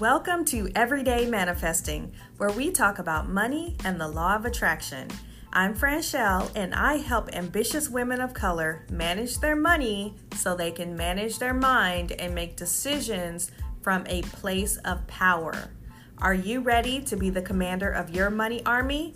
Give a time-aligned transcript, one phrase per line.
[0.00, 5.08] Welcome to Everyday Manifesting, where we talk about money and the law of attraction.
[5.54, 10.96] I'm Franchelle, and I help ambitious women of color manage their money so they can
[10.96, 15.70] manage their mind and make decisions from a place of power.
[16.18, 19.14] Are you ready to be the commander of your money army?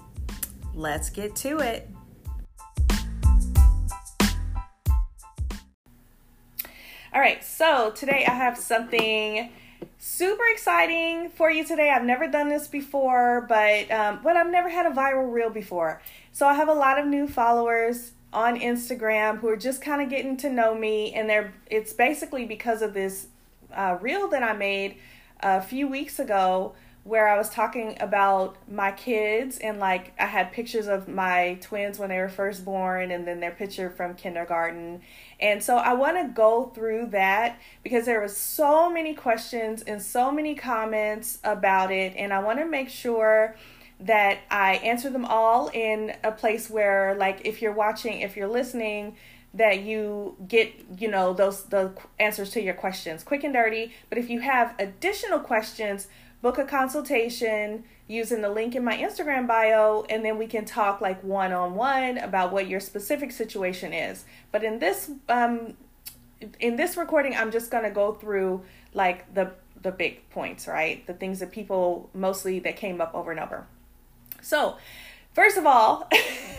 [0.73, 1.91] Let's get to it.
[7.13, 9.51] All right, so today I have something
[10.01, 11.91] super exciting for you today.
[11.91, 16.01] I've never done this before, but um, but I've never had a viral reel before.
[16.33, 20.09] So I have a lot of new followers on Instagram who are just kind of
[20.09, 23.29] getting to know me, and they're it's basically because of this
[23.73, 24.97] uh, reel that I made
[25.41, 30.53] a few weeks ago where I was talking about my kids and like I had
[30.53, 35.01] pictures of my twins when they were first born and then their picture from kindergarten.
[35.41, 40.03] And so I want to go through that because there was so many questions and
[40.03, 43.57] so many comments about it and I want to make sure
[44.01, 48.49] that I answer them all in a place where like if you're watching, if you're
[48.49, 49.17] listening,
[49.53, 54.17] that you get you know those the answers to your questions quick and dirty but
[54.17, 56.07] if you have additional questions
[56.43, 61.01] book a consultation using the link in my Instagram bio, and then we can talk
[61.01, 64.25] like one on one about what your specific situation is.
[64.51, 65.77] But in this um,
[66.59, 68.63] in this recording, I'm just gonna go through
[68.95, 69.53] like the
[69.83, 71.07] the big points, right?
[71.07, 73.67] The things that people mostly that came up over and over.
[74.43, 74.77] So,
[75.33, 76.09] first of all,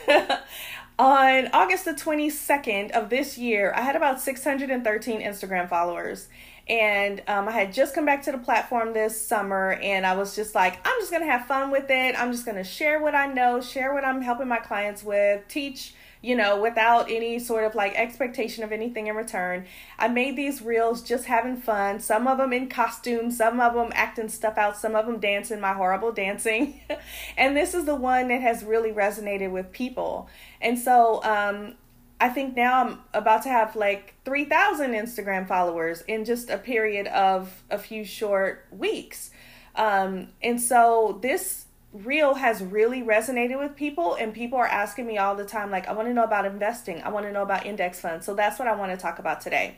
[1.00, 6.28] on August the 22nd of this year, I had about 613 Instagram followers
[6.72, 10.38] and um, I had just come back to the platform this summer, and I was
[10.38, 12.16] just like, I'm just gonna have fun with it.
[12.18, 15.94] I'm just gonna share what I know, share what I'm helping my clients with, teach,
[16.22, 19.66] you know, without any sort of like expectation of anything in return.
[20.00, 23.92] I made these reels just having fun, some of them in costume, some of them
[23.94, 26.80] acting stuff out, some of them dancing my horrible dancing.
[27.38, 30.30] and this is the one that has really resonated with people.
[30.62, 31.74] And so, um,
[32.22, 37.08] I think now I'm about to have like 3,000 Instagram followers in just a period
[37.08, 39.32] of a few short weeks.
[39.76, 45.18] Um, and so this reel has really resonated with people, and people are asking me
[45.18, 47.66] all the time, like, I want to know about investing, I want to know about
[47.66, 48.26] index funds.
[48.26, 49.78] So that's what I want to talk about today.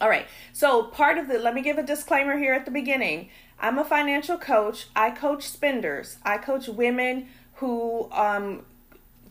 [0.00, 3.30] All right, so part of the, let me give a disclaimer here at the beginning.
[3.58, 4.88] I'm a financial coach.
[4.94, 6.18] I coach spenders.
[6.22, 8.66] I coach women who um,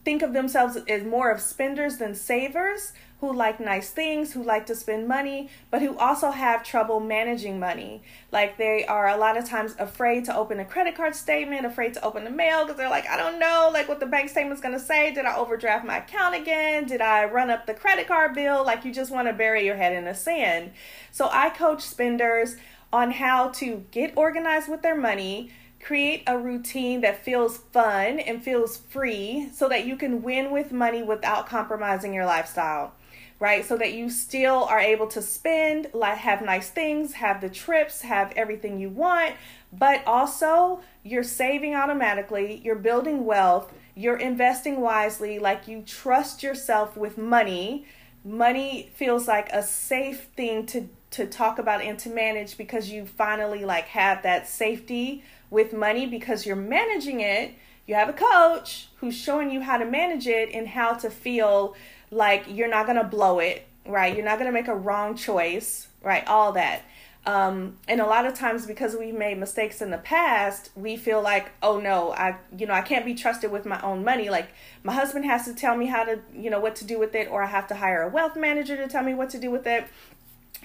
[0.05, 4.65] think of themselves as more of spenders than savers who like nice things, who like
[4.65, 8.03] to spend money, but who also have trouble managing money.
[8.31, 11.93] Like they are a lot of times afraid to open a credit card statement, afraid
[11.95, 14.61] to open the mail because they're like, I don't know, like what the bank statement's
[14.61, 15.13] to say.
[15.13, 16.85] Did I overdraft my account again?
[16.85, 18.63] Did I run up the credit card bill?
[18.63, 20.71] Like you just want to bury your head in the sand.
[21.11, 22.57] So I coach spenders
[22.91, 25.51] on how to get organized with their money
[25.85, 30.71] create a routine that feels fun and feels free so that you can win with
[30.71, 32.93] money without compromising your lifestyle
[33.37, 33.65] right?
[33.65, 38.01] So that you still are able to spend like have nice things have the trips
[38.01, 39.35] have everything you want
[39.73, 46.97] but also you're saving automatically you're building wealth you're investing wisely like you trust yourself
[46.97, 47.85] with money.
[48.25, 53.05] Money feels like a safe thing to to talk about and to manage because you
[53.05, 55.23] finally like have that safety
[55.55, 57.55] with money because you're managing it.
[57.87, 61.75] You have a coach who's showing you how to manage it and how to feel
[62.11, 64.13] like you're not going to blow it, right?
[64.13, 66.27] You're not going to make a wrong choice, right?
[66.27, 66.83] All that.
[67.25, 71.21] Um, and a lot of times because we've made mistakes in the past, we feel
[71.21, 74.29] like, oh no, I, you know, I can't be trusted with my own money.
[74.29, 74.49] Like
[74.83, 77.29] my husband has to tell me how to, you know, what to do with it,
[77.31, 79.65] or I have to hire a wealth manager to tell me what to do with
[79.65, 79.85] it.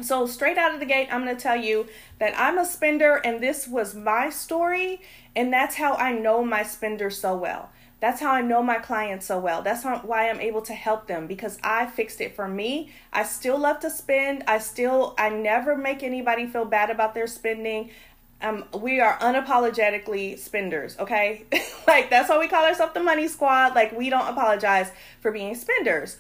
[0.01, 1.87] So, straight out of the gate, I'm going to tell you
[2.19, 5.03] that I'm a spender, and this was my story,
[5.37, 7.71] and that's how I know my spenders so well.
[8.01, 9.61] That's how I know my clients so well.
[9.61, 12.91] That's why I'm able to help them because I fixed it for me.
[13.13, 14.43] I still love to spend.
[14.49, 17.91] I still, I never make anybody feel bad about their spending.
[18.41, 21.45] Um, we are unapologetically spenders, okay?
[21.87, 23.75] like, that's why we call ourselves the money squad.
[23.75, 24.91] Like, we don't apologize
[25.21, 26.17] for being spenders.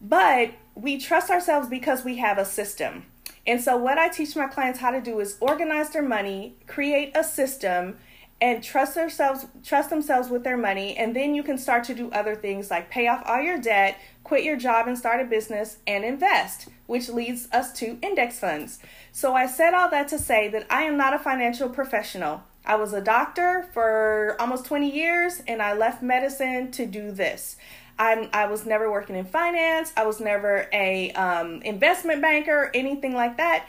[0.00, 3.06] But we trust ourselves because we have a system.
[3.46, 7.16] And so, what I teach my clients how to do is organize their money, create
[7.16, 7.96] a system,
[8.40, 10.96] and trust themselves trust themselves with their money.
[10.96, 13.98] And then you can start to do other things like pay off all your debt
[14.24, 18.78] quit your job and start a business and invest which leads us to index funds.
[19.12, 22.42] So i said all that to say that i am not a financial professional.
[22.64, 27.56] I was a doctor for almost 20 years and i left medicine to do this
[27.98, 29.92] I'm, I was never working in finance.
[29.96, 33.66] I was never a um, investment banker, anything like that.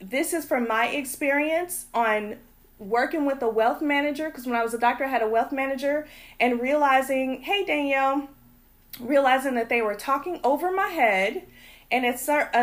[0.00, 2.36] this is from my experience on
[2.78, 5.52] working with a wealth manager because when I was a doctor, I had a wealth
[5.52, 6.06] manager
[6.38, 8.28] and realizing, hey, Danielle,
[9.00, 11.46] realizing that they were talking over my head.
[11.90, 12.14] And at,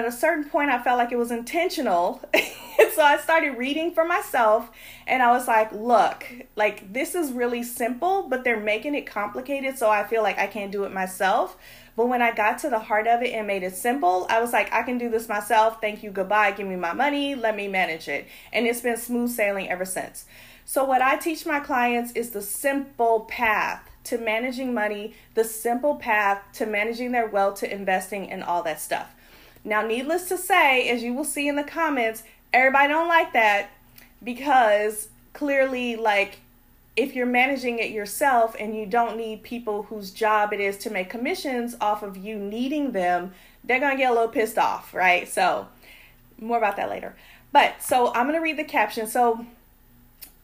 [0.06, 2.22] a certain point, I felt like it was intentional.
[2.94, 4.70] so I started reading for myself
[5.08, 6.26] and I was like, look,
[6.58, 9.78] like this is really simple, but they're making it complicated.
[9.78, 11.58] So I feel like I can't do it myself.
[11.96, 14.52] But when I got to the heart of it and made it simple, I was
[14.52, 15.80] like, I can do this myself.
[15.80, 16.12] Thank you.
[16.12, 16.52] Goodbye.
[16.52, 17.36] Give me my money.
[17.36, 18.28] Let me manage it.
[18.52, 20.26] And it's been smooth sailing ever since.
[20.66, 25.96] So, what I teach my clients is the simple path to managing money, the simple
[25.96, 29.14] path to managing their wealth, to investing, and all that stuff.
[29.64, 33.70] Now, needless to say, as you will see in the comments, everybody don't like that
[34.24, 36.40] because clearly, like,
[36.96, 40.90] if you're managing it yourself and you don't need people whose job it is to
[40.90, 43.34] make commissions off of you needing them,
[43.64, 45.28] they're to get a little pissed off, right?
[45.28, 45.68] So,
[46.40, 47.16] more about that later.
[47.52, 49.08] But so I'm to read the caption.
[49.08, 49.46] So,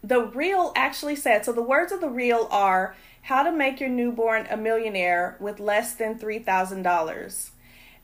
[0.02, 2.96] the reel actually said so the words of the reel are
[3.30, 7.50] how to make your newborn a millionaire with less than $3,000.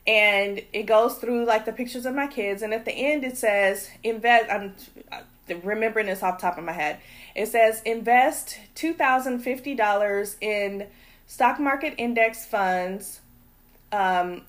[0.06, 2.62] And it goes through like the pictures of my kids.
[2.62, 4.46] And at the end, it says, invest.
[4.52, 4.76] I'm
[5.64, 7.00] remembering this off top of my head.
[7.36, 10.86] It says invest $2,050 in
[11.26, 13.22] stock market index funds.
[13.92, 14.44] Um,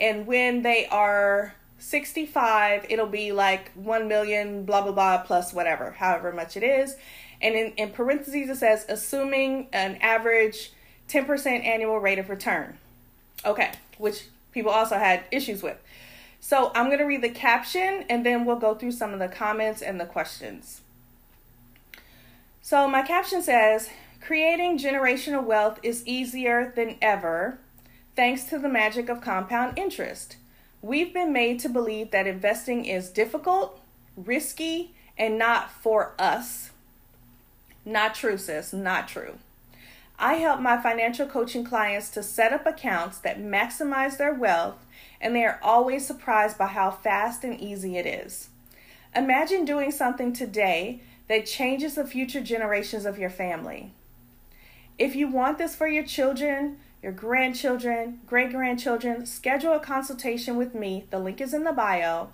[0.00, 5.90] and when they are 65, it'll be like 1 million, blah, blah, blah, plus whatever,
[5.90, 6.94] however much it is.
[7.42, 10.72] And in, in parentheses, it says assuming an average
[11.08, 12.78] 10% annual rate of return.
[13.44, 15.78] Okay, which people also had issues with.
[16.40, 19.28] So I'm going to read the caption and then we'll go through some of the
[19.28, 20.80] comments and the questions.
[22.62, 23.90] So my caption says,
[24.20, 27.58] Creating generational wealth is easier than ever
[28.16, 30.36] thanks to the magic of compound interest.
[30.82, 33.80] We've been made to believe that investing is difficult,
[34.16, 36.70] risky, and not for us.
[37.84, 39.38] Not true, sis, not true.
[40.18, 44.84] I help my financial coaching clients to set up accounts that maximize their wealth
[45.20, 48.48] and they are always surprised by how fast and easy it is.
[49.14, 53.92] Imagine doing something today that changes the future generations of your family.
[54.98, 60.74] If you want this for your children, your grandchildren, great grandchildren, schedule a consultation with
[60.74, 61.06] me.
[61.10, 62.28] The link is in the bio.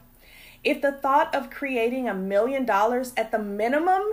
[0.65, 4.13] If the thought of creating a million dollars at the minimum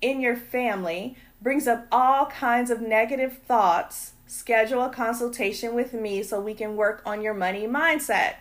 [0.00, 6.22] in your family brings up all kinds of negative thoughts, schedule a consultation with me
[6.22, 8.34] so we can work on your money mindset.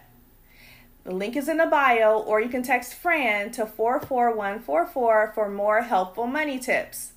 [1.04, 5.82] The link is in the bio, or you can text Fran to 44144 for more
[5.82, 7.14] helpful money tips.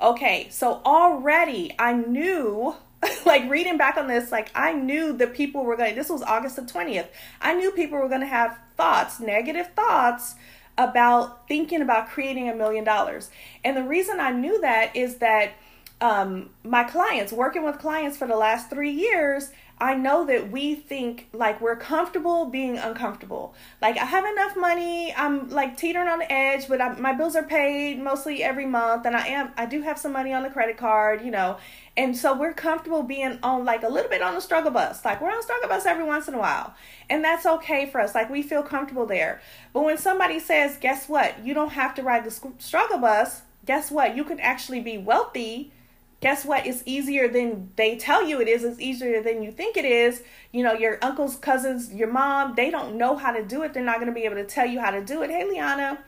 [0.00, 2.74] Okay, so already I knew,
[3.26, 6.56] like reading back on this, like I knew that people were going, this was August
[6.56, 7.06] the 20th.
[7.40, 10.34] I knew people were going to have thoughts, negative thoughts
[10.78, 13.30] about thinking about creating a million dollars.
[13.64, 15.52] And the reason I knew that is that
[16.00, 20.74] um, my clients, working with clients for the last three years, I know that we
[20.74, 23.54] think like we're comfortable being uncomfortable.
[23.80, 27.36] Like I have enough money, I'm like teetering on the edge, but I, my bills
[27.36, 30.50] are paid mostly every month, and I am I do have some money on the
[30.50, 31.58] credit card, you know,
[31.98, 35.04] and so we're comfortable being on like a little bit on the struggle bus.
[35.04, 36.74] Like we're on struggle bus every once in a while,
[37.10, 38.14] and that's okay for us.
[38.14, 39.42] Like we feel comfortable there.
[39.74, 41.44] But when somebody says, "Guess what?
[41.44, 44.16] You don't have to ride the struggle bus." Guess what?
[44.16, 45.72] You can actually be wealthy
[46.20, 46.66] guess what?
[46.66, 48.64] It's easier than they tell you it is.
[48.64, 50.22] It's easier than you think it is.
[50.52, 53.72] You know, your uncles, cousins, your mom, they don't know how to do it.
[53.72, 55.30] They're not going to be able to tell you how to do it.
[55.30, 55.98] Hey, Liana.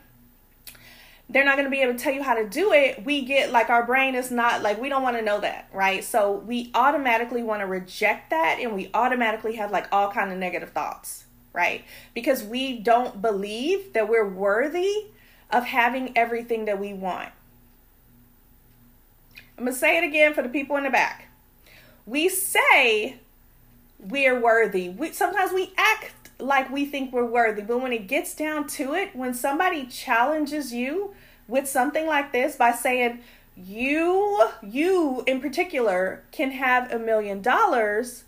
[1.31, 3.05] They're not going to be able to tell you how to do it.
[3.05, 6.03] We get like our brain is not like we don't want to know that, right?
[6.03, 10.37] So we automatically want to reject that and we automatically have like all kind of
[10.37, 11.85] negative thoughts, right?
[12.13, 15.05] Because we don't believe that we're worthy
[15.49, 17.29] of having everything that we want
[19.61, 21.27] I'm going to say it again for the people in the back.
[22.07, 23.17] We say
[23.99, 24.89] we're worthy.
[24.89, 28.93] We sometimes we act like we think we're worthy, but when it gets down to
[28.93, 31.13] it, when somebody challenges you
[31.47, 33.19] with something like this by saying
[33.55, 38.23] you you in particular can have a million dollars,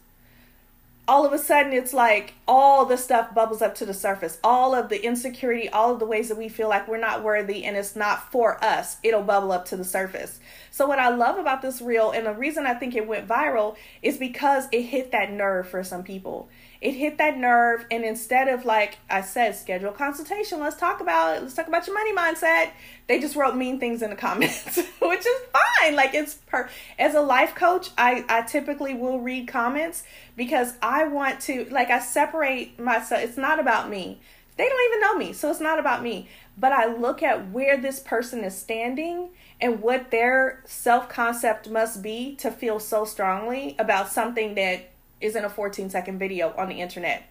[1.07, 4.37] all of a sudden it's like all the stuff bubbles up to the surface.
[4.43, 7.63] All of the insecurity all of the ways that we feel like we're not worthy
[7.63, 10.39] and it's not for us it'll bubble up to the surface.
[10.71, 13.75] So what i love about this reel and the reason i think it went viral
[14.01, 16.49] is because it hit that nerve for some people
[16.83, 21.37] it hit that nerve and instead of like i said schedule consultation let's talk about
[21.37, 22.71] it let's talk about your money mindset
[23.07, 25.41] they just wrote mean things in the comments which is
[25.79, 30.03] fine like it's per as a life coach i i typically will read comments
[30.35, 34.19] because i want to like i separate myself it's not about me
[34.55, 36.27] They don't even know me, so it's not about me.
[36.57, 42.03] But I look at where this person is standing and what their self concept must
[42.03, 44.92] be to feel so strongly about something that
[45.23, 47.23] isn't a 14 second video on the internet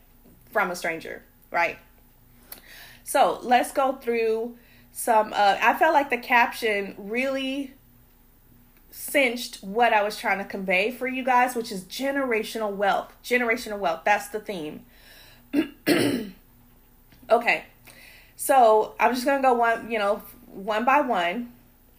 [0.51, 1.79] from a stranger, right?
[3.05, 4.57] So let's go through
[4.93, 5.33] some.
[5.33, 7.75] Uh, I felt like the caption really
[8.91, 13.13] cinched what I was trying to convey for you guys, which is generational wealth.
[13.25, 14.03] Generational wealth.
[14.05, 14.85] That's the theme.
[17.31, 17.65] okay.
[18.37, 21.53] So I'm just gonna go one, you know, one by one.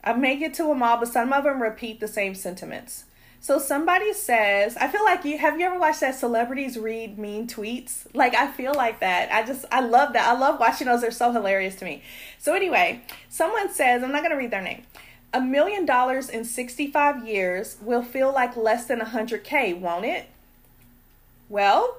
[0.04, 3.06] I may get to them all, but some of them repeat the same sentiments.
[3.44, 7.46] So somebody says, I feel like you have you ever watched that celebrities read mean
[7.46, 8.06] tweets?
[8.14, 9.34] Like I feel like that.
[9.34, 10.30] I just I love that.
[10.30, 11.02] I love watching those.
[11.02, 12.04] They're so hilarious to me.
[12.40, 14.84] So anyway, someone says, I'm not gonna read their name.
[15.34, 20.28] A million dollars in 65 years will feel like less than 100K, won't it?
[21.50, 21.98] Well,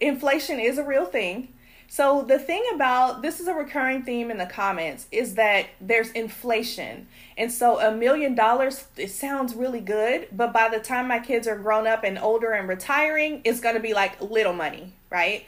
[0.00, 1.48] inflation is a real thing.
[1.88, 6.10] So, the thing about this is a recurring theme in the comments is that there's
[6.10, 7.06] inflation.
[7.38, 11.46] And so, a million dollars, it sounds really good, but by the time my kids
[11.46, 15.46] are grown up and older and retiring, it's going to be like little money, right?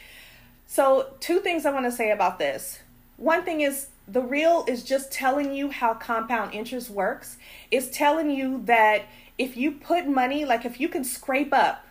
[0.66, 2.78] So, two things I want to say about this.
[3.16, 7.36] One thing is the reel is just telling you how compound interest works.
[7.70, 9.02] It's telling you that
[9.36, 11.84] if you put money, like if you can scrape up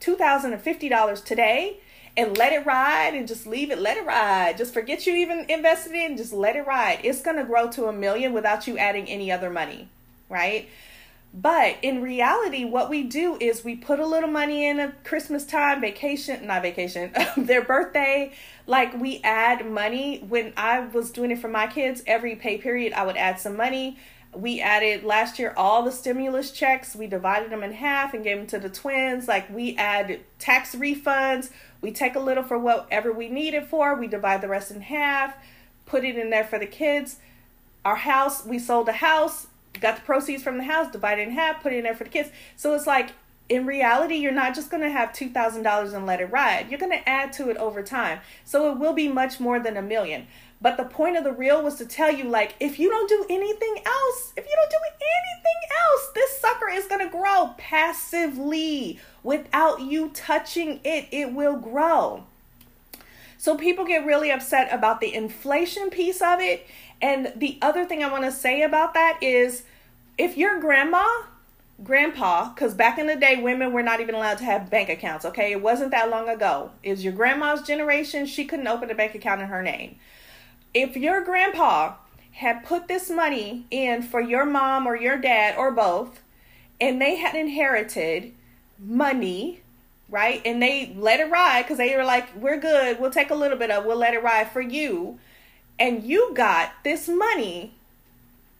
[0.00, 1.80] $2,050 today
[2.16, 4.58] and let it ride and just leave it, let it ride.
[4.58, 7.00] Just forget you even invested in, just let it ride.
[7.02, 9.88] It's going to grow to a million without you adding any other money,
[10.28, 10.68] right?
[11.34, 15.46] But in reality, what we do is we put a little money in a Christmas
[15.46, 18.32] time, vacation, not vacation, their birthday.
[18.66, 20.18] Like we add money.
[20.18, 23.56] When I was doing it for my kids, every pay period, I would add some
[23.56, 23.96] money.
[24.34, 26.96] We added last year all the stimulus checks.
[26.96, 29.28] We divided them in half and gave them to the twins.
[29.28, 31.50] Like we add tax refunds.
[31.80, 33.94] We take a little for whatever we need it for.
[33.94, 35.34] We divide the rest in half,
[35.84, 37.16] put it in there for the kids.
[37.84, 39.48] Our house, we sold a house
[39.80, 42.10] got the proceeds from the house, divided in half, put it in there for the
[42.10, 42.30] kids.
[42.56, 43.10] So it's like
[43.48, 46.70] in reality, you're not just going to have $2,000 and let it ride.
[46.70, 48.20] You're going to add to it over time.
[48.44, 50.26] So it will be much more than a million.
[50.62, 53.26] But the point of the reel was to tell you, like, if you don't do
[53.28, 59.80] anything else, if you don't do anything else, this sucker is to grow passively without
[59.80, 61.08] you touching it.
[61.10, 62.24] It will grow.
[63.38, 66.64] So people get really upset about the inflation piece of it.
[67.00, 69.64] And the other thing I want to say about that is
[70.16, 71.04] if your grandma,
[71.82, 75.24] grandpa, because back in the day, women were not even allowed to have bank accounts,
[75.24, 75.50] okay?
[75.50, 76.70] It wasn't that long ago.
[76.84, 79.96] Is your grandma's generation, she couldn't open a bank account in her name.
[80.74, 81.94] If your grandpa
[82.32, 86.20] had put this money in for your mom or your dad or both,
[86.80, 88.32] and they had inherited
[88.78, 89.62] money
[90.12, 90.42] right?
[90.44, 93.00] And they let it ride because they were like, we're good.
[93.00, 95.18] We'll take a little bit of, we'll let it ride for you.
[95.80, 97.72] And you got this money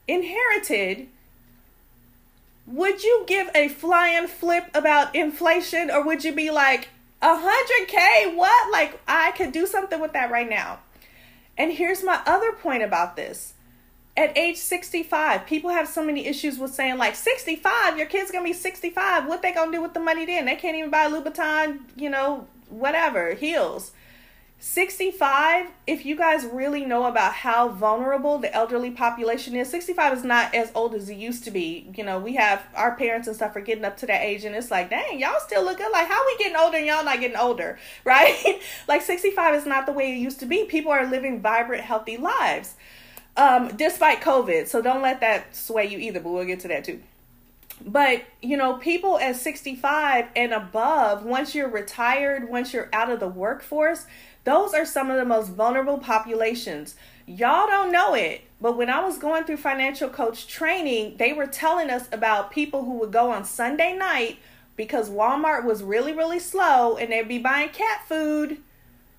[0.07, 1.07] inherited.
[2.65, 6.89] Would you give a flying flip about inflation or would you be like,
[7.21, 8.33] a hundred K?
[8.35, 8.71] What?
[8.71, 10.79] Like, I could do something with that right now.
[11.57, 13.53] And here's my other point about this.
[14.15, 18.43] At age 65 people have so many issues with saying like 65 your kid's gonna
[18.43, 20.45] be 65 what they gonna do with the money then?
[20.45, 23.91] They can't even buy louboutin you know whatever heels
[24.65, 30.23] 65 if you guys really know about how vulnerable the elderly population is 65 is
[30.23, 33.35] not as old as it used to be you know we have our parents and
[33.35, 35.91] stuff are getting up to that age and it's like dang y'all still look good
[35.91, 39.85] like how we getting older and y'all not getting older right like 65 is not
[39.85, 42.75] the way it used to be people are living vibrant healthy lives
[43.35, 44.67] um, despite COVID.
[44.67, 47.01] So don't let that sway you either, but we'll get to that too.
[47.85, 53.19] But, you know, people at 65 and above, once you're retired, once you're out of
[53.19, 54.05] the workforce,
[54.43, 56.95] those are some of the most vulnerable populations.
[57.25, 61.47] Y'all don't know it, but when I was going through financial coach training, they were
[61.47, 64.39] telling us about people who would go on Sunday night
[64.75, 68.57] because Walmart was really, really slow and they'd be buying cat food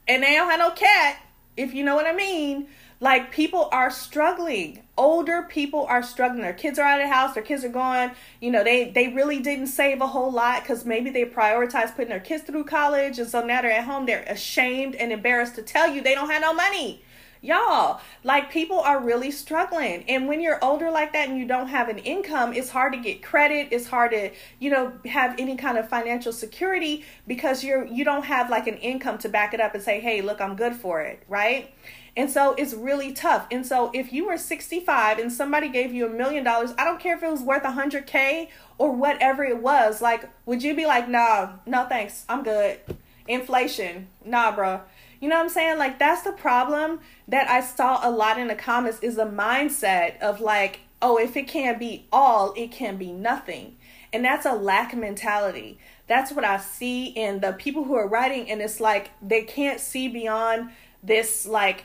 [0.06, 1.18] and they don't have no cat,
[1.56, 2.68] if you know what I mean.
[3.00, 4.83] Like people are struggling.
[4.96, 6.42] Older people are struggling.
[6.42, 7.34] Their kids are out of the house.
[7.34, 8.12] Their kids are gone.
[8.40, 12.10] You know, they they really didn't save a whole lot because maybe they prioritized putting
[12.10, 14.06] their kids through college, and so now they're at home.
[14.06, 17.02] They're ashamed and embarrassed to tell you they don't have no money.
[17.44, 20.02] Y'all, like people are really struggling.
[20.08, 22.98] And when you're older like that and you don't have an income, it's hard to
[22.98, 23.68] get credit.
[23.70, 28.24] It's hard to, you know, have any kind of financial security because you're you don't
[28.24, 31.02] have like an income to back it up and say, "Hey, look, I'm good for
[31.02, 31.70] it." Right?
[32.16, 33.46] And so it's really tough.
[33.50, 37.00] And so if you were 65 and somebody gave you a million dollars, I don't
[37.00, 41.08] care if it was worth 100K or whatever it was, like, would you be like,
[41.08, 42.78] nah, no thanks, I'm good?
[43.26, 44.08] Inflation.
[44.24, 44.80] Nah, bro.
[45.20, 45.78] You know what I'm saying?
[45.78, 50.20] Like that's the problem that I saw a lot in the comments is the mindset
[50.20, 53.76] of like, oh, if it can't be all, it can be nothing.
[54.12, 55.78] And that's a lack mentality.
[56.06, 59.80] That's what I see in the people who are writing and it's like they can't
[59.80, 60.70] see beyond
[61.02, 61.84] this like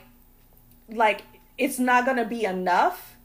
[0.92, 1.22] like
[1.58, 3.16] it's not to be enough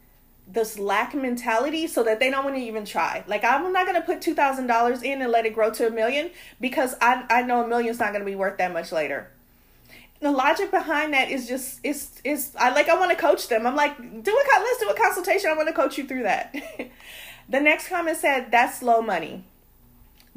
[0.48, 3.24] this lack mentality so that they don't want to even try.
[3.28, 5.92] Like I'm not gonna put two thousand dollars in and let it grow to a
[5.92, 6.32] million
[6.62, 9.32] because I I know a million's not gonna be worth that much later.
[10.22, 13.66] The logic behind that is just it's is I like I want to coach them.
[13.66, 15.50] I'm like do a let's do a consultation.
[15.50, 16.56] I want to coach you through that.
[17.50, 19.46] the next comment said that's slow money.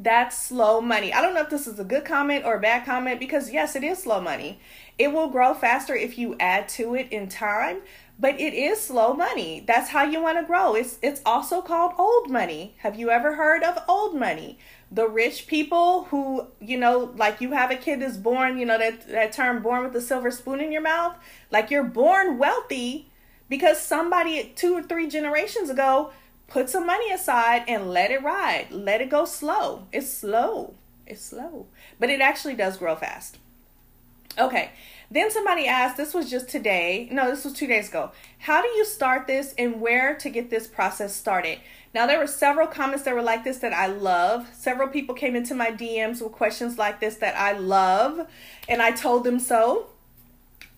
[0.01, 1.13] That's slow money.
[1.13, 3.75] I don't know if this is a good comment or a bad comment because yes,
[3.75, 4.59] it is slow money.
[4.97, 7.81] It will grow faster if you add to it in time,
[8.17, 9.61] but it is slow money.
[9.67, 10.73] That's how you want to grow.
[10.73, 12.75] It's it's also called old money.
[12.77, 14.57] Have you ever heard of old money?
[14.89, 18.77] The rich people who, you know, like you have a kid that's born, you know,
[18.77, 21.17] that that term born with a silver spoon in your mouth,
[21.51, 23.11] like you're born wealthy
[23.49, 26.11] because somebody 2 or 3 generations ago
[26.49, 28.71] put some money aside and let it ride.
[28.71, 29.87] Let it go slow.
[29.91, 30.73] It's slow.
[31.05, 31.67] It's slow.
[31.99, 33.37] But it actually does grow fast.
[34.37, 34.71] Okay.
[35.11, 38.11] Then somebody asked, this was just today, no, this was two days ago.
[38.37, 41.59] How do you start this and where to get this process started?
[41.95, 44.47] Now, there were several comments that were like this that I love.
[44.53, 48.27] Several people came into my DMs with questions like this that I love,
[48.67, 49.87] and I told them so.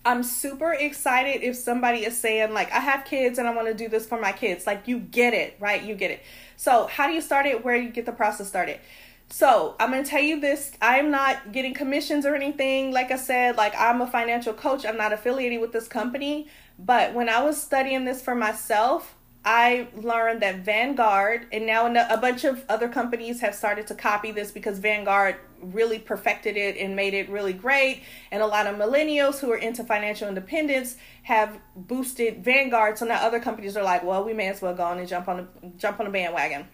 [0.04, 3.74] I'm super excited if somebody is saying, like, I have kids and I want to
[3.74, 4.66] do this for my kids.
[4.66, 5.82] Like, you get it, right?
[5.82, 6.22] You get it.
[6.56, 7.64] So, how do you start it?
[7.64, 8.80] Where do you get the process started?
[9.28, 10.72] So, I'm going to tell you this.
[10.82, 12.90] I'm not getting commissions or anything.
[12.90, 14.84] Like I said, like I'm a financial coach.
[14.84, 16.48] I'm not affiliated with this company.
[16.78, 19.14] But when I was studying this for myself,
[19.44, 24.30] I learned that Vanguard and now a bunch of other companies have started to copy
[24.30, 28.02] this because Vanguard really perfected it and made it really great.
[28.30, 32.98] And a lot of millennials who are into financial independence have boosted Vanguard.
[32.98, 35.26] So now other companies are like, well, we may as well go on and jump
[35.26, 36.66] on the jump on the bandwagon.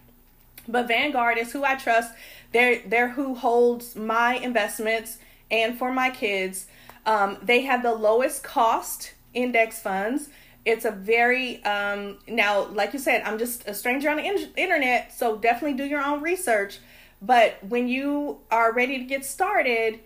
[0.67, 2.13] But Vanguard is who I trust.
[2.51, 5.17] They're they're who holds my investments
[5.49, 6.67] and for my kids.
[7.05, 10.29] Um, they have the lowest cost index funds.
[10.69, 14.53] It's a very um, now, like you said, I'm just a stranger on the in-
[14.55, 16.79] internet, so definitely do your own research.
[17.21, 19.99] But when you are ready to get started,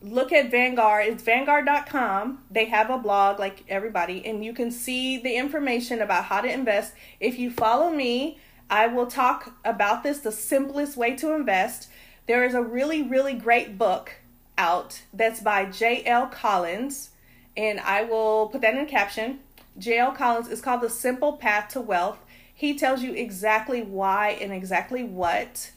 [0.00, 1.06] look at Vanguard.
[1.06, 2.44] It's vanguard.com.
[2.50, 6.50] They have a blog like everybody, and you can see the information about how to
[6.52, 6.94] invest.
[7.20, 8.38] If you follow me,
[8.70, 11.88] I will talk about this the simplest way to invest.
[12.26, 14.12] There is a really, really great book
[14.58, 16.28] out that's by J.L.
[16.28, 17.10] Collins,
[17.56, 19.40] and I will put that in the caption.
[19.78, 20.12] J.L.
[20.12, 22.18] Collins is called The Simple Path to Wealth.
[22.54, 25.70] He tells you exactly why and exactly what.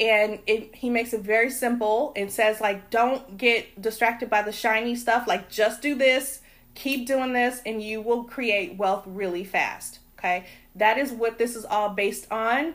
[0.00, 4.52] And it, he makes it very simple and says, like, don't get distracted by the
[4.52, 5.26] shiny stuff.
[5.26, 6.40] Like, just do this,
[6.74, 9.98] keep doing this, and you will create wealth really fast.
[10.18, 10.46] Okay.
[10.74, 12.74] That is what this is all based on.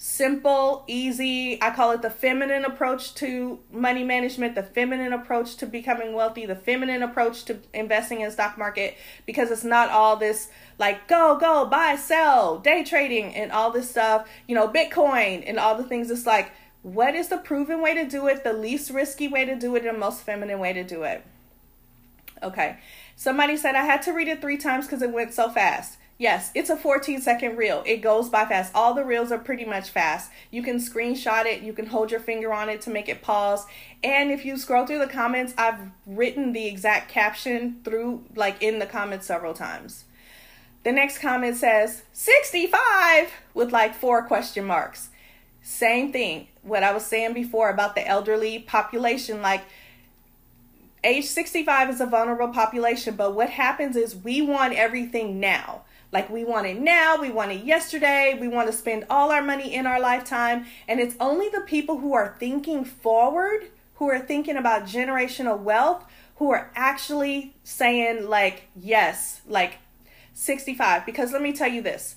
[0.00, 1.60] Simple, easy.
[1.60, 6.46] I call it the feminine approach to money management, the feminine approach to becoming wealthy,
[6.46, 11.36] the feminine approach to investing in stock market because it's not all this like go,
[11.40, 15.82] go, buy, sell, day trading and all this stuff, you know, Bitcoin and all the
[15.82, 16.12] things.
[16.12, 19.56] It's like, what is the proven way to do it, the least risky way to
[19.56, 21.24] do it, and the most feminine way to do it?
[22.40, 22.76] Okay.
[23.16, 25.98] Somebody said I had to read it three times because it went so fast.
[26.20, 27.84] Yes, it's a 14 second reel.
[27.86, 28.74] It goes by fast.
[28.74, 30.32] All the reels are pretty much fast.
[30.50, 33.64] You can screenshot it, you can hold your finger on it to make it pause.
[34.02, 38.80] And if you scroll through the comments, I've written the exact caption through, like in
[38.80, 40.06] the comments several times.
[40.82, 45.10] The next comment says 65 with like four question marks.
[45.62, 46.48] Same thing.
[46.62, 49.62] What I was saying before about the elderly population, like
[51.04, 55.82] age 65 is a vulnerable population, but what happens is we want everything now.
[56.10, 59.42] Like we want it now, we want it yesterday, we want to spend all our
[59.42, 60.66] money in our lifetime.
[60.86, 66.04] And it's only the people who are thinking forward, who are thinking about generational wealth,
[66.36, 69.78] who are actually saying, like, yes, like
[70.32, 71.04] 65.
[71.04, 72.16] Because let me tell you this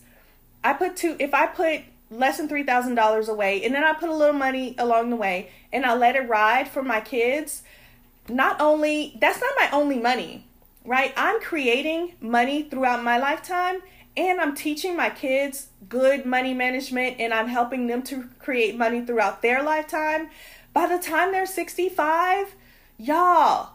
[0.63, 4.13] I put two, if I put less than $3,000 away and then I put a
[4.13, 7.63] little money along the way and I let it ride for my kids,
[8.29, 10.45] not only, that's not my only money
[10.85, 11.13] right?
[11.15, 13.81] I'm creating money throughout my lifetime
[14.17, 19.05] and I'm teaching my kids good money management and I'm helping them to create money
[19.05, 20.29] throughout their lifetime.
[20.73, 22.55] By the time they're 65,
[22.97, 23.69] y'all,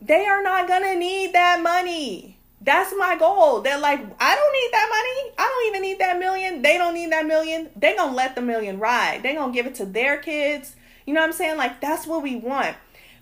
[0.00, 2.38] they are not to need that money.
[2.62, 3.62] That's my goal.
[3.62, 5.34] They're like, I don't need that money.
[5.38, 6.62] I don't even need that million.
[6.62, 7.70] They don't need that million.
[7.74, 9.22] They're going to let the million ride.
[9.22, 10.76] They're going to give it to their kids.
[11.06, 11.56] You know what I'm saying?
[11.56, 12.76] Like, that's what we want.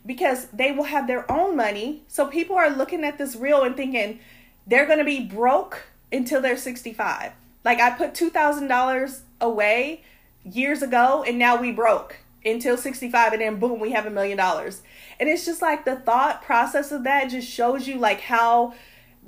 [0.08, 2.02] Because they will have their own money.
[2.08, 4.20] So people are looking at this reel and thinking
[4.66, 7.32] they're going to be broke until they're 65.
[7.62, 10.02] Like I put $2,000 away
[10.44, 14.38] years ago and now we broke until 65 and then boom, we have a million
[14.38, 14.80] dollars.
[15.20, 18.72] And it's just like the thought process of that just shows you like how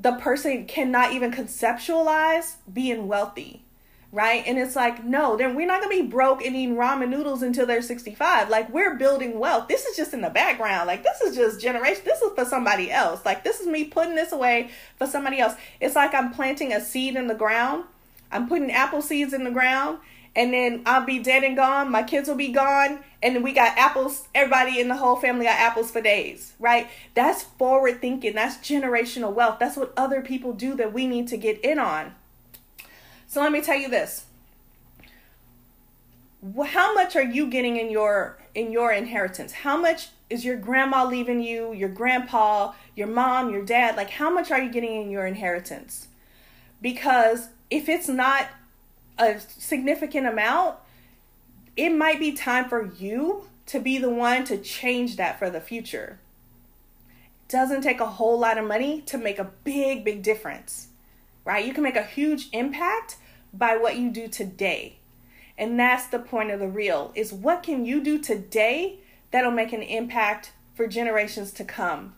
[0.01, 3.65] the person cannot even conceptualize being wealthy
[4.13, 4.43] right?
[4.47, 7.67] And it's like, no, then we're not gonna be broke and eating ramen noodles until
[7.67, 8.49] they're 65.
[8.49, 9.69] Like we're building wealth.
[9.69, 10.87] This is just in the background.
[10.87, 12.03] Like this is just generation.
[12.05, 13.25] This is for somebody else.
[13.25, 15.55] Like this is me putting this away for somebody else.
[15.81, 17.85] It's like I'm planting a seed in the ground.
[18.33, 19.99] I'm putting apple seeds in the ground.
[20.37, 21.91] And then I'll be dead and gone.
[21.91, 23.01] My kids will be gone.
[23.21, 24.29] And we got apples.
[24.33, 26.89] Everybody in the whole family got apples for days, right?
[27.15, 28.35] That's forward thinking.
[28.35, 29.59] That's generational wealth.
[29.59, 32.15] That's what other people do that we need to get in on
[33.31, 34.25] so let me tell you this.
[36.67, 39.53] How much are you getting in your in your inheritance?
[39.53, 43.97] How much is your grandma leaving you, your grandpa, your mom, your dad?
[43.97, 46.09] Like how much are you getting in your inheritance?
[46.83, 48.49] Because if it's not
[49.17, 50.79] a significant amount,
[51.77, 55.61] it might be time for you to be the one to change that for the
[55.61, 56.19] future.
[57.47, 60.89] It doesn't take a whole lot of money to make a big, big difference,
[61.45, 61.65] right?
[61.65, 63.19] You can make a huge impact
[63.53, 64.97] by what you do today.
[65.59, 68.99] And that's the point of the reel is what can you do today
[69.31, 72.15] that'll make an impact for generations to come?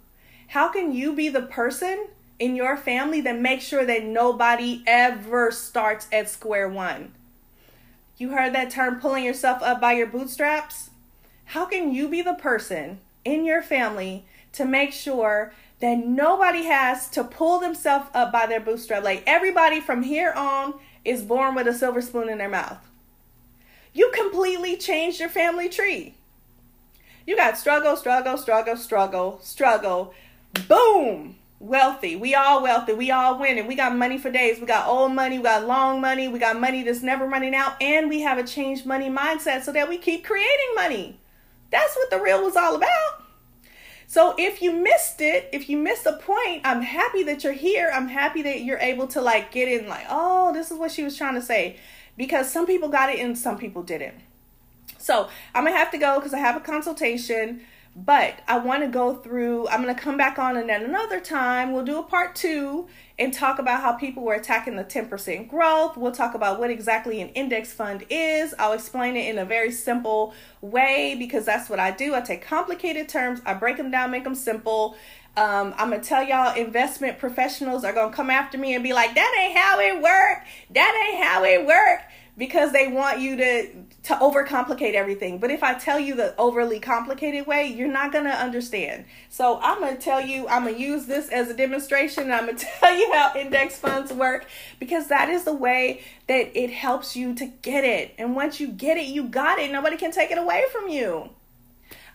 [0.48, 5.50] How can you be the person in your family that makes sure that nobody ever
[5.50, 7.12] starts at square one?
[8.16, 10.90] You heard that term pulling yourself up by your bootstraps?
[11.46, 17.08] How can you be the person in your family to make sure that nobody has
[17.10, 19.02] to pull themselves up by their bootstrap?
[19.02, 22.78] Like everybody from here on is born with a silver spoon in their mouth.
[23.92, 26.14] You completely changed your family tree.
[27.26, 30.14] You got struggle, struggle, struggle, struggle, struggle.
[30.68, 31.36] Boom!
[31.60, 32.16] Wealthy.
[32.16, 32.92] We all wealthy.
[32.92, 33.68] We all winning.
[33.68, 34.58] We got money for days.
[34.58, 35.38] We got old money.
[35.38, 36.26] We got long money.
[36.26, 37.80] We got money that's never running out.
[37.80, 41.20] And we have a changed money mindset so that we keep creating money.
[41.70, 43.21] That's what the reel was all about.
[44.12, 47.90] So if you missed it, if you missed the point, I'm happy that you're here.
[47.94, 51.02] I'm happy that you're able to like get in like, oh, this is what she
[51.02, 51.78] was trying to say.
[52.18, 54.20] Because some people got it and some people didn't.
[54.98, 57.62] So I'm gonna have to go because I have a consultation.
[57.94, 61.20] But I want to go through, I'm going to come back on and then another
[61.20, 65.46] time we'll do a part two and talk about how people were attacking the 10%
[65.46, 65.98] growth.
[65.98, 68.54] We'll talk about what exactly an index fund is.
[68.58, 72.14] I'll explain it in a very simple way because that's what I do.
[72.14, 74.96] I take complicated terms, I break them down, make them simple.
[75.36, 79.14] Um, I'm gonna tell y'all investment professionals are gonna come after me and be like,
[79.14, 80.44] that ain't how it work.
[80.70, 82.00] That ain't how it work
[82.38, 83.68] because they want you to
[84.04, 85.38] to overcomplicate everything.
[85.38, 89.04] But if I tell you the overly complicated way, you're not going to understand.
[89.28, 92.32] So I'm going to tell you, I'm going to use this as a demonstration.
[92.32, 94.46] I'm going to tell you how index funds work
[94.80, 98.14] because that is the way that it helps you to get it.
[98.18, 99.70] And once you get it, you got it.
[99.70, 101.30] Nobody can take it away from you.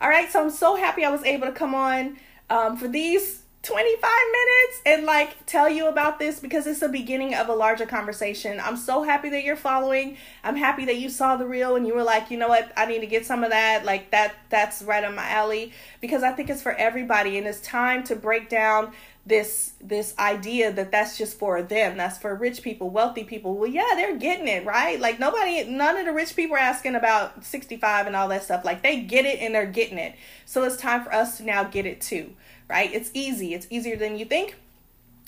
[0.01, 0.29] All right.
[0.31, 2.17] So I'm so happy I was able to come on
[2.49, 4.01] um, for these 25
[4.31, 8.61] minutes and like tell you about this because it's the beginning of a larger conversation.
[8.63, 10.15] I'm so happy that you're following.
[10.41, 12.85] I'm happy that you saw the reel and you were like, you know what, I
[12.85, 13.83] need to get some of that.
[13.83, 17.59] Like that that's right on my alley because I think it's for everybody and it's
[17.59, 18.93] time to break down
[19.27, 23.69] this this idea that that's just for them that's for rich people wealthy people well
[23.69, 27.43] yeah they're getting it right like nobody none of the rich people are asking about
[27.43, 30.77] 65 and all that stuff like they get it and they're getting it so it's
[30.77, 32.33] time for us to now get it too
[32.69, 32.93] right?
[32.93, 34.55] It's easy, it's easier than you think.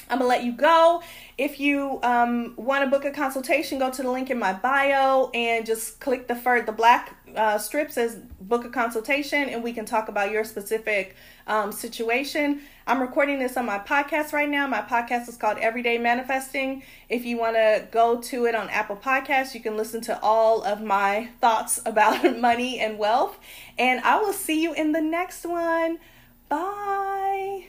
[0.10, 1.04] I'm gonna let you go.
[1.38, 5.30] If you um, want to book a consultation, go to the link in my bio
[5.36, 9.74] and just click the fir- the black uh, strip says book a consultation, and we
[9.74, 11.16] can talk about your specific
[11.48, 12.62] um, situation.
[12.88, 14.68] I'm recording this on my podcast right now.
[14.68, 16.84] My podcast is called Everyday Manifesting.
[17.10, 20.64] If you want to go to it on Apple Podcasts, you can listen to all
[20.64, 23.40] of my thoughts about money and wealth.
[23.78, 26.00] And I will see you in the next one.
[26.50, 27.68] Bye.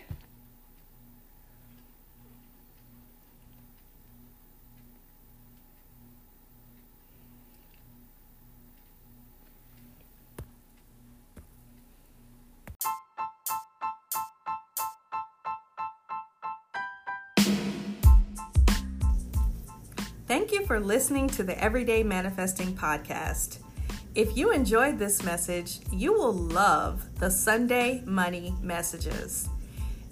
[20.41, 23.59] Thank you for listening to the Everyday Manifesting Podcast.
[24.15, 29.51] If you enjoyed this message, you will love the Sunday Money Messages.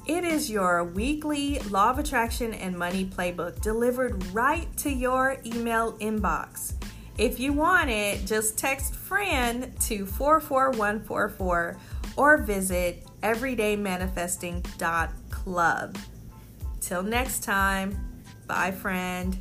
[0.06, 5.94] It is your weekly Law of Attraction and Money Playbook delivered right to your email
[5.94, 6.74] inbox.
[7.16, 11.78] If you want it, just text Fran to 44144
[12.16, 15.98] or visit everydaymanifesting.club.
[16.80, 19.40] Till next time, bye, friend.